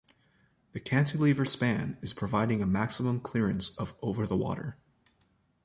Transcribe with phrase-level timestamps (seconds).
[0.71, 4.75] The cantilever span is providing a maximum clearance of over the water.